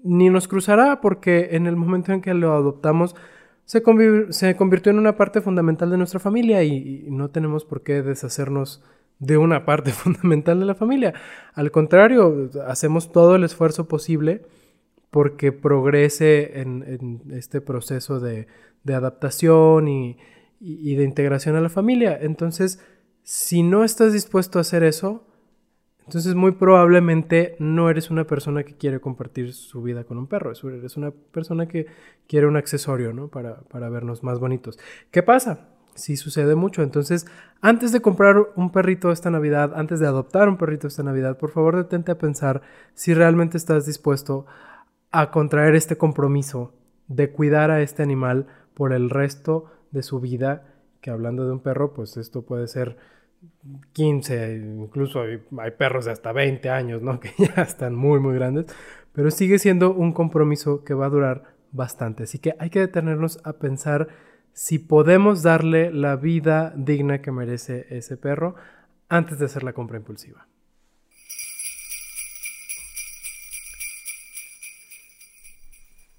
ni 0.03 0.29
nos 0.29 0.47
cruzará 0.47 1.01
porque 1.01 1.49
en 1.53 1.65
el 1.65 1.75
momento 1.75 2.11
en 2.13 2.21
que 2.21 2.35
lo 2.35 2.53
adoptamos 2.53 3.15
se, 3.65 3.81
se 4.29 4.55
convirtió 4.55 4.91
en 4.91 4.99
una 4.99 5.15
parte 5.15 5.41
fundamental 5.41 5.89
de 5.89 5.97
nuestra 5.97 6.19
familia 6.19 6.63
y, 6.63 7.07
no 7.09 7.29
tenemos 7.29 7.65
por 7.65 7.81
qué 7.81 8.01
deshacernos 8.03 8.83
de 9.17 9.37
una 9.37 9.65
parte 9.65 9.91
fundamental 9.91 10.59
de 10.59 10.65
la 10.65 10.75
familia. 10.75 11.13
Al 11.53 11.71
contrario, 11.71 12.49
hacemos 12.67 13.11
todo 13.11 13.35
el 13.35 13.43
esfuerzo 13.43 13.87
posible 13.87 14.43
porque 15.11 15.51
progrese 15.51 16.61
en, 16.61 17.21
este 17.31 17.61
proceso 17.61 18.19
de, 18.19 18.47
adaptación 18.87 19.87
y, 19.87 20.17
y, 20.59 20.95
de 20.95 21.03
integración 21.03 21.55
a 21.55 21.61
la 21.61 21.69
familia. 21.69 22.17
Entonces, 22.19 22.79
si 23.23 23.61
no 23.61 23.83
estás 23.83 24.13
dispuesto 24.13 24.57
a 24.57 24.61
hacer 24.61 24.83
eso, 24.83 25.27
entonces 26.05 26.35
muy 26.35 26.51
probablemente 26.51 27.55
no 27.59 27.89
eres 27.89 28.09
una 28.09 28.25
persona 28.25 28.63
que 28.63 28.75
quiere 28.75 28.99
compartir 28.99 29.53
su 29.53 29.81
vida 29.81 30.03
con 30.03 30.17
un 30.17 30.27
perro, 30.27 30.51
eres 30.51 30.97
una 30.97 31.11
persona 31.11 31.67
que 31.67 31.85
quiere 32.27 32.47
un 32.47 32.57
accesorio, 32.57 33.13
¿no? 33.13 33.27
Para, 33.27 33.89
vernos 33.89 34.23
más 34.23 34.39
bonitos. 34.39 34.79
¿Qué 35.11 35.23
pasa? 35.23 35.69
Sí 35.93 36.17
sucede 36.17 36.55
mucho. 36.55 36.83
Entonces, 36.83 37.27
antes 37.61 37.91
de 37.91 38.01
comprar 38.01 38.37
un 38.55 38.71
perrito 38.71 39.11
esta 39.11 39.29
Navidad, 39.29 39.73
antes 39.75 39.99
de 39.99 40.07
adoptar 40.07 40.49
un 40.49 40.57
perrito 40.57 40.87
esta 40.87 41.03
Navidad, 41.03 41.37
por 41.37 41.51
favor 41.51 41.75
detente 41.75 42.11
a 42.11 42.17
pensar 42.17 42.61
si 42.93 43.13
realmente 43.13 43.57
estás 43.57 43.85
dispuesto 43.85 44.45
contraer 45.31 45.75
este 45.75 45.97
compromiso 45.97 46.73
de 47.07 47.31
cuidar 47.31 47.71
a 47.71 47.81
este 47.81 48.03
animal 48.03 48.47
por 48.73 48.93
el 48.93 49.09
resto 49.09 49.65
de 49.91 50.03
su 50.03 50.19
vida, 50.19 50.63
que 51.01 51.11
hablando 51.11 51.45
de 51.45 51.51
un 51.51 51.59
perro, 51.59 51.93
pues 51.93 52.17
esto 52.17 52.43
puede 52.43 52.67
ser 52.67 52.97
15, 53.93 54.55
incluso 54.55 55.21
hay, 55.21 55.71
perros 55.77 56.05
de 56.05 56.11
hasta 56.11 56.31
20 56.31 56.69
años, 56.69 57.01
¿no? 57.01 57.19
Que 57.19 57.31
ya 57.37 57.61
están 57.61 57.95
muy, 57.95 58.19
muy 58.19 58.35
grandes, 58.35 58.67
pero 59.13 59.31
sigue 59.31 59.59
siendo 59.59 59.93
un 59.93 60.13
compromiso 60.13 60.83
que 60.83 60.93
va 60.93 61.07
a 61.07 61.09
durar 61.09 61.55
bastante. 61.71 62.23
Así 62.23 62.39
que 62.39 62.55
hay 62.59 62.69
que 62.69 62.79
detenernos 62.79 63.39
a 63.43 63.53
pensar 63.53 64.07
si 64.53 64.79
podemos 64.79 65.43
darle 65.43 65.91
la 65.91 66.15
vida 66.15 66.73
digna 66.75 67.21
que 67.21 67.31
merece 67.31 67.87
ese 67.89 68.17
perro 68.17 68.55
antes 69.09 69.39
de 69.39 69.45
hacer 69.45 69.63
la 69.63 69.73
compra 69.73 69.97
impulsiva. 69.97 70.47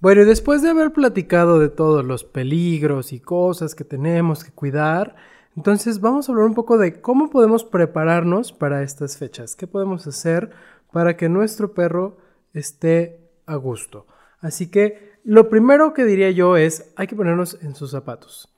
Bueno, 0.02 0.24
después 0.24 0.62
de 0.62 0.70
haber 0.70 0.92
platicado 0.92 1.60
de 1.60 1.68
todos 1.68 2.04
los 2.04 2.24
peligros 2.24 3.12
y 3.12 3.20
cosas 3.20 3.76
que 3.76 3.84
tenemos 3.84 4.42
que 4.42 4.50
cuidar, 4.50 5.14
entonces 5.56 6.00
vamos 6.00 6.28
a 6.28 6.32
hablar 6.32 6.48
un 6.48 6.54
poco 6.54 6.76
de 6.76 7.00
cómo 7.00 7.30
podemos 7.30 7.62
prepararnos 7.62 8.52
para 8.52 8.82
estas 8.82 9.16
fechas, 9.16 9.54
qué 9.54 9.68
podemos 9.68 10.04
hacer 10.08 10.50
para 10.90 11.16
que 11.16 11.28
nuestro 11.28 11.72
perro 11.72 12.16
esté 12.52 13.30
a 13.46 13.54
gusto. 13.54 14.08
Así 14.40 14.72
que 14.72 15.12
lo 15.22 15.48
primero 15.48 15.94
que 15.94 16.04
diría 16.04 16.32
yo 16.32 16.56
es, 16.56 16.92
hay 16.96 17.06
que 17.06 17.14
ponernos 17.14 17.56
en 17.62 17.76
sus 17.76 17.92
zapatos. 17.92 18.52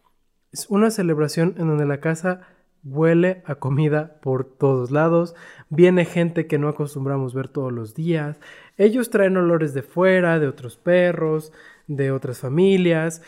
Es 0.50 0.70
una 0.70 0.90
celebración 0.90 1.56
en 1.58 1.68
donde 1.68 1.84
la 1.84 2.00
casa 2.00 2.40
huele 2.84 3.42
a 3.46 3.56
comida 3.56 4.20
por 4.20 4.44
todos 4.44 4.90
lados, 4.90 5.34
viene 5.70 6.04
gente 6.04 6.46
que 6.46 6.58
no 6.58 6.68
acostumbramos 6.68 7.34
ver 7.34 7.48
todos 7.48 7.72
los 7.72 7.94
días, 7.94 8.38
ellos 8.76 9.10
traen 9.10 9.36
olores 9.36 9.74
de 9.74 9.82
fuera, 9.82 10.38
de 10.38 10.48
otros 10.48 10.76
perros, 10.76 11.52
de 11.86 12.10
otras 12.10 12.38
familias. 12.38 13.22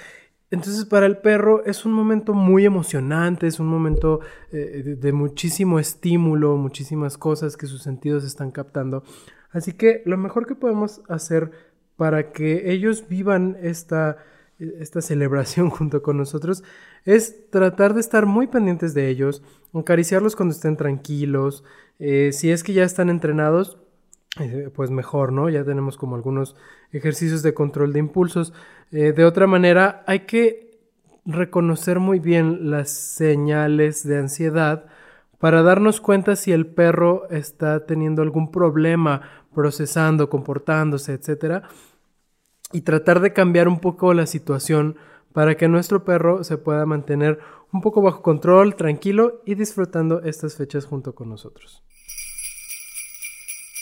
Entonces 0.50 0.84
para 0.84 1.06
el 1.06 1.18
perro 1.18 1.64
es 1.64 1.84
un 1.84 1.92
momento 1.92 2.32
muy 2.32 2.64
emocionante, 2.64 3.46
es 3.46 3.58
un 3.58 3.66
momento 3.66 4.20
eh, 4.52 4.96
de, 4.98 5.12
muchísimo 5.12 5.78
estímulo, 5.78 6.56
muchísimas 6.56 7.18
cosas 7.18 7.56
que 7.56 7.66
sus 7.66 7.82
sentidos 7.82 8.24
están 8.24 8.52
captando. 8.52 9.02
Así 9.50 9.72
que 9.72 10.02
lo 10.04 10.16
mejor 10.16 10.46
que 10.46 10.54
podemos 10.54 11.02
hacer 11.08 11.50
para 11.96 12.30
que 12.30 12.70
ellos 12.72 13.08
vivan 13.08 13.56
esta, 13.60 14.18
esta 14.58 15.02
celebración 15.02 15.70
junto 15.70 16.02
con 16.02 16.16
nosotros 16.16 16.64
es 17.04 17.50
tratar 17.50 17.94
de 17.94 18.00
estar 18.00 18.26
muy 18.26 18.46
pendientes 18.46 18.94
de 18.94 19.08
ellos, 19.08 19.42
acariciarlos 19.74 20.36
cuando 20.36 20.54
estén 20.54 20.76
tranquilos, 20.76 21.64
eh, 21.98 22.30
si 22.32 22.50
es 22.50 22.62
que 22.62 22.72
ya 22.72 22.84
están 22.84 23.10
entrenados, 23.10 23.78
eh, 24.38 24.70
pues 24.74 24.90
mejor, 24.90 25.32
¿no? 25.32 25.48
Ya 25.48 25.64
tenemos 25.64 25.96
como 25.96 26.14
algunos 26.14 26.56
ejercicios 26.92 27.42
de 27.42 27.54
control 27.54 27.92
de 27.92 28.00
impulsos. 28.00 28.52
Eh, 28.92 29.12
de 29.12 29.24
otra 29.24 29.46
manera, 29.46 30.04
hay 30.06 30.20
que 30.20 30.78
reconocer 31.24 32.00
muy 32.00 32.18
bien 32.18 32.70
las 32.70 32.90
señales 32.90 34.06
de 34.06 34.18
ansiedad 34.18 34.86
para 35.38 35.62
darnos 35.62 36.00
cuenta 36.00 36.36
si 36.36 36.52
el 36.52 36.66
perro 36.66 37.28
está 37.30 37.86
teniendo 37.86 38.22
algún 38.22 38.50
problema 38.50 39.22
procesando, 39.54 40.28
comportándose, 40.28 41.14
etc. 41.14 41.64
Y 42.72 42.82
tratar 42.82 43.20
de 43.20 43.32
cambiar 43.32 43.68
un 43.68 43.80
poco 43.80 44.12
la 44.14 44.26
situación 44.26 44.96
para 45.32 45.56
que 45.56 45.68
nuestro 45.68 46.04
perro 46.04 46.44
se 46.44 46.58
pueda 46.58 46.86
mantener 46.86 47.38
un 47.72 47.80
poco 47.80 48.02
bajo 48.02 48.22
control, 48.22 48.74
tranquilo 48.74 49.42
y 49.44 49.54
disfrutando 49.54 50.22
estas 50.22 50.56
fechas 50.56 50.86
junto 50.86 51.14
con 51.14 51.28
nosotros. 51.28 51.82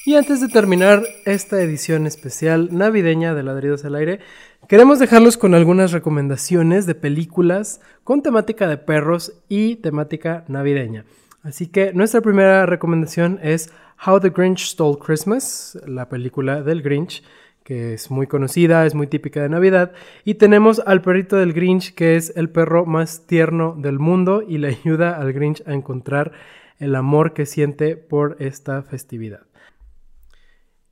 Y 0.06 0.16
antes 0.16 0.42
de 0.42 0.48
terminar 0.48 1.02
esta 1.24 1.62
edición 1.62 2.06
especial 2.06 2.68
navideña 2.72 3.34
de 3.34 3.42
Ladridos 3.42 3.86
al 3.86 3.94
Aire, 3.94 4.20
queremos 4.68 4.98
dejarlos 4.98 5.38
con 5.38 5.54
algunas 5.54 5.92
recomendaciones 5.92 6.84
de 6.84 6.94
películas 6.94 7.80
con 8.02 8.20
temática 8.20 8.68
de 8.68 8.76
perros 8.76 9.32
y 9.48 9.76
temática 9.76 10.44
navideña. 10.46 11.06
Así 11.42 11.68
que 11.68 11.94
nuestra 11.94 12.20
primera 12.20 12.66
recomendación 12.66 13.38
es 13.42 13.72
How 14.06 14.20
the 14.20 14.28
Grinch 14.28 14.66
Stole 14.66 14.98
Christmas, 14.98 15.78
la 15.86 16.08
película 16.10 16.62
del 16.62 16.82
Grinch, 16.82 17.22
que 17.64 17.94
es 17.94 18.10
muy 18.10 18.26
conocida, 18.26 18.86
es 18.86 18.94
muy 18.94 19.06
típica 19.06 19.42
de 19.42 19.48
Navidad. 19.48 19.92
Y 20.24 20.34
tenemos 20.34 20.80
al 20.86 21.02
perrito 21.02 21.36
del 21.36 21.54
Grinch, 21.54 21.94
que 21.94 22.14
es 22.14 22.32
el 22.36 22.50
perro 22.50 22.84
más 22.86 23.26
tierno 23.26 23.74
del 23.76 23.98
mundo 23.98 24.44
y 24.46 24.58
le 24.58 24.68
ayuda 24.68 25.18
al 25.18 25.32
Grinch 25.32 25.66
a 25.66 25.72
encontrar 25.72 26.32
el 26.78 26.94
amor 26.94 27.32
que 27.32 27.46
siente 27.46 27.96
por 27.96 28.36
esta 28.38 28.82
festividad. 28.82 29.46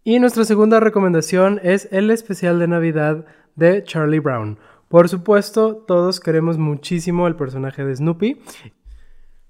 Y 0.03 0.19
nuestra 0.19 0.45
segunda 0.45 0.81
recomendación 0.81 1.61
es 1.63 1.89
el 1.93 2.11
especial 2.11 2.59
de 2.59 2.69
Navidad 2.69 3.27
de 3.55 3.85
Charlie 3.85 4.19
Brown. 4.19 4.59
Por 4.89 5.09
supuesto, 5.09 5.77
todos 5.77 6.21
queremos 6.21 6.59
muchísimo 6.59 7.27
el 7.27 7.37
personaje 7.37 7.85
de 7.85 7.95
Snoopy. 7.95 8.41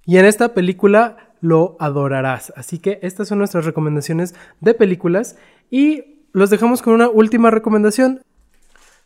Y 0.04 0.18
en 0.18 0.24
esta 0.24 0.54
película 0.54 1.35
lo 1.40 1.76
adorarás. 1.80 2.52
Así 2.56 2.78
que 2.78 2.98
estas 3.02 3.28
son 3.28 3.38
nuestras 3.38 3.64
recomendaciones 3.64 4.35
de 4.61 4.74
películas. 4.74 5.38
Y 5.70 6.12
los 6.32 6.50
dejamos 6.50 6.82
con 6.82 6.94
una 6.94 7.08
última 7.08 7.50
recomendación. 7.50 8.22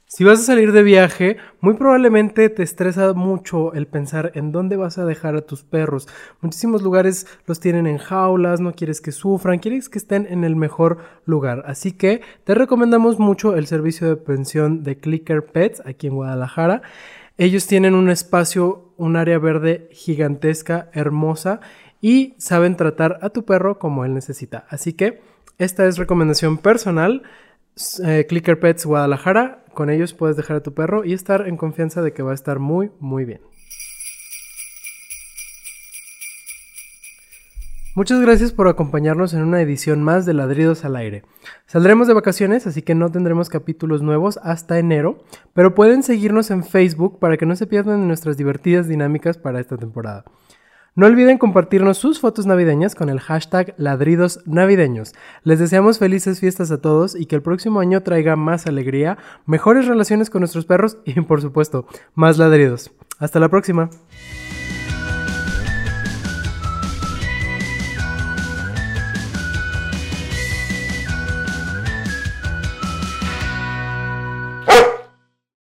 Si 0.09 0.23
vas 0.23 0.39
a 0.39 0.45
salir 0.45 0.71
de 0.71 0.85
viaje, 0.85 1.37
muy 1.61 1.75
probablemente 1.75 2.49
te 2.49 2.63
estresa 2.63 3.13
mucho 3.13 3.75
el 3.75 3.89
pensar 3.89 4.31
en 4.37 4.53
dónde 4.53 4.77
vas 4.77 4.99
a 4.99 5.05
dejar 5.05 5.35
a 5.35 5.41
tus 5.41 5.65
perros. 5.65 6.07
Muchísimos 6.41 6.83
lugares 6.83 7.27
los 7.47 7.59
tienen 7.59 7.89
en 7.89 7.99
jaulas, 7.99 8.61
no 8.61 8.73
quieres 8.73 9.01
que 9.01 9.11
sufran, 9.11 9.59
quieres 9.59 9.89
que 9.89 9.99
estén 9.99 10.29
en 10.31 10.45
el 10.45 10.55
mejor 10.55 10.99
lugar. 11.25 11.65
Así 11.67 11.91
que 11.91 12.21
te 12.45 12.55
recomendamos 12.55 13.19
mucho 13.19 13.57
el 13.57 13.67
servicio 13.67 14.07
de 14.07 14.15
pensión 14.15 14.85
de 14.85 14.97
Clicker 14.97 15.45
Pets 15.45 15.83
aquí 15.85 16.07
en 16.07 16.15
Guadalajara. 16.15 16.83
Ellos 17.37 17.67
tienen 17.67 17.97
un 17.97 18.09
espacio, 18.09 18.93
un 18.97 19.17
área 19.17 19.41
verde 19.41 19.89
gigantesca, 19.91 20.89
hermosa 20.93 21.59
y 22.01 22.37
saben 22.39 22.77
tratar 22.77 23.19
a 23.23 23.31
tu 23.31 23.45
perro 23.45 23.81
como 23.81 24.05
él 24.05 24.15
necesita. 24.15 24.67
Así 24.71 24.93
que 24.93 25.21
esta 25.59 25.87
es 25.87 25.99
recomendación 25.99 26.59
personal. 26.59 27.23
Eh, 28.05 28.27
Clicker 28.29 28.59
Pets 28.59 28.87
Guadalajara 28.87 29.65
con 29.75 29.91
ellos 29.91 30.15
puedes 30.15 30.37
dejar 30.37 30.57
a 30.57 30.63
tu 30.63 30.73
perro 30.73 31.05
y 31.05 31.13
estar 31.13 31.47
en 31.47 31.57
confianza 31.57 32.01
de 32.03 32.13
que 32.13 32.23
va 32.23 32.33
a 32.33 32.35
estar 32.35 32.59
muy, 32.59 32.91
muy 32.99 33.25
bien. 33.25 33.41
Muchas 37.95 38.21
gracias 38.21 38.53
por 38.53 38.69
acompañarnos 38.69 39.33
en 39.33 39.43
una 39.43 39.63
edición 39.63 40.03
más 40.03 40.27
de 40.27 40.35
Ladridos 40.35 40.85
al 40.85 40.97
Aire. 40.97 41.23
Saldremos 41.67 42.07
de 42.07 42.13
vacaciones, 42.13 42.67
así 42.67 42.83
que 42.83 42.95
no 42.95 43.11
tendremos 43.11 43.49
capítulos 43.49 44.03
nuevos 44.03 44.39
hasta 44.43 44.79
enero, 44.79 45.25
pero 45.55 45.75
pueden 45.75 46.03
seguirnos 46.03 46.51
en 46.51 46.63
Facebook 46.63 47.19
para 47.19 47.39
que 47.39 47.47
no 47.47 47.57
se 47.57 47.67
pierdan 47.67 48.07
nuestras 48.07 48.37
divertidas 48.37 48.87
dinámicas 48.87 49.39
para 49.39 49.61
esta 49.61 49.79
temporada. 49.79 50.25
No 50.97 51.05
olviden 51.05 51.37
compartirnos 51.37 51.99
sus 51.99 52.21
fotos 52.21 52.47
navideñas 52.47 52.95
con 52.95 53.11
el 53.11 53.21
hashtag 53.21 53.75
ladridos 53.77 54.41
navideños. 54.47 55.13
Les 55.45 55.59
deseamos 55.59 55.99
felices 55.99 56.41
fiestas 56.41 56.71
a 56.71 56.81
todos 56.81 57.15
y 57.15 57.27
que 57.27 57.37
el 57.37 57.43
próximo 57.43 57.81
año 57.81 58.03
traiga 58.03 58.35
más 58.35 58.67
alegría, 58.67 59.19
mejores 59.45 59.87
relaciones 59.87 60.31
con 60.31 60.41
nuestros 60.41 60.65
perros 60.65 60.97
y 61.05 61.21
por 61.21 61.43
supuesto, 61.43 61.87
más 62.15 62.39
ladridos. 62.39 62.93
Hasta 63.19 63.39
la 63.41 63.51
próxima. 63.51 63.91